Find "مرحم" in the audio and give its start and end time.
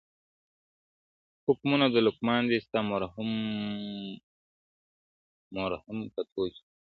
2.91-3.29, 5.55-5.97